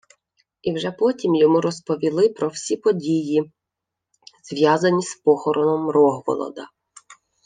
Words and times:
І 0.61 0.73
вже 0.73 0.91
потім 0.91 1.35
йому 1.35 1.61
розповіли 1.61 2.29
про 2.29 2.47
всі 2.47 2.77
події, 2.77 3.51
зв'язані 4.43 5.01
з 5.03 5.15
похороном 5.15 5.89
Рогволода... 5.89 6.67